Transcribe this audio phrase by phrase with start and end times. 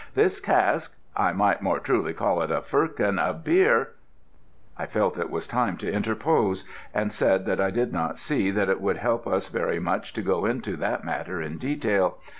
[0.15, 3.89] This cask I might more truly call it a firkin of beer"
[4.79, 8.67] I felt it was time to interpose, and said that I did not see that
[8.67, 12.17] it would help us very much to go into that matter in detail.